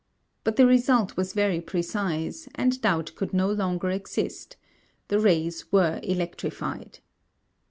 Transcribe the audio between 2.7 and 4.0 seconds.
doubt could no longer